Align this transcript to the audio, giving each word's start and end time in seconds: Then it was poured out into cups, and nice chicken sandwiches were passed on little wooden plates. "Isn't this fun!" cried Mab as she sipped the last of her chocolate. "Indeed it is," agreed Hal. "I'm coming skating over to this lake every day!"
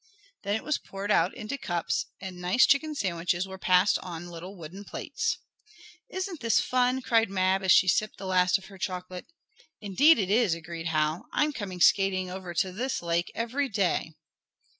Then 0.41 0.55
it 0.55 0.63
was 0.63 0.79
poured 0.79 1.11
out 1.11 1.31
into 1.35 1.59
cups, 1.59 2.07
and 2.19 2.41
nice 2.41 2.65
chicken 2.65 2.95
sandwiches 2.95 3.47
were 3.47 3.59
passed 3.59 3.99
on 3.99 4.29
little 4.31 4.55
wooden 4.57 4.83
plates. 4.83 5.37
"Isn't 6.09 6.39
this 6.39 6.59
fun!" 6.59 7.03
cried 7.03 7.29
Mab 7.29 7.61
as 7.61 7.71
she 7.71 7.87
sipped 7.87 8.17
the 8.17 8.25
last 8.25 8.57
of 8.57 8.65
her 8.65 8.79
chocolate. 8.79 9.27
"Indeed 9.79 10.17
it 10.17 10.31
is," 10.31 10.55
agreed 10.55 10.87
Hal. 10.87 11.27
"I'm 11.31 11.53
coming 11.53 11.79
skating 11.81 12.31
over 12.31 12.55
to 12.55 12.71
this 12.71 13.03
lake 13.03 13.31
every 13.35 13.69
day!" 13.69 14.13